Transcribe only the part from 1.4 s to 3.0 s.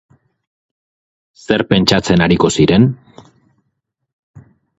Zer pentsatzen ariko ziren?